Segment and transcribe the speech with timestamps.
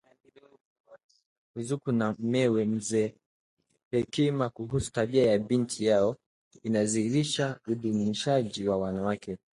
[1.53, 3.15] Ruzuku na mumewe Mzee
[3.91, 6.15] Hekima kuhusu tabia ya binti yao
[6.63, 9.37] inadhihirisha udunishaji wa mwanamke